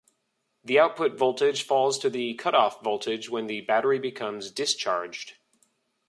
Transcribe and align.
The 0.63 0.79
output 0.79 1.13
voltage 1.15 1.61
falls 1.61 1.99
to 1.99 2.09
the 2.09 2.33
cutoff 2.33 2.81
voltage 2.81 3.29
when 3.29 3.45
the 3.45 3.61
battery 3.61 3.99
becomes 3.99 4.49
"discharged". 4.49 5.35